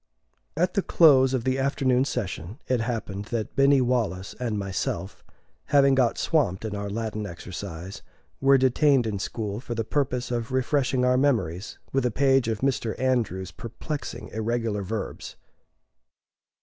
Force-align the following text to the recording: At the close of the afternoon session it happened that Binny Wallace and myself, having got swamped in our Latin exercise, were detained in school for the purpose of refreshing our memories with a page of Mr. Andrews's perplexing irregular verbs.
At 0.57 0.73
the 0.73 0.81
close 0.81 1.31
of 1.35 1.43
the 1.43 1.59
afternoon 1.59 2.05
session 2.05 2.57
it 2.67 2.81
happened 2.81 3.25
that 3.25 3.55
Binny 3.55 3.81
Wallace 3.81 4.33
and 4.39 4.57
myself, 4.57 5.23
having 5.65 5.93
got 5.93 6.17
swamped 6.17 6.65
in 6.65 6.75
our 6.75 6.89
Latin 6.89 7.27
exercise, 7.27 8.01
were 8.39 8.57
detained 8.57 9.05
in 9.05 9.19
school 9.19 9.59
for 9.59 9.75
the 9.75 9.83
purpose 9.83 10.31
of 10.31 10.51
refreshing 10.51 11.05
our 11.05 11.17
memories 11.17 11.77
with 11.93 12.03
a 12.03 12.09
page 12.09 12.47
of 12.47 12.61
Mr. 12.61 12.99
Andrews's 12.99 13.51
perplexing 13.51 14.29
irregular 14.29 14.81
verbs. 14.81 15.35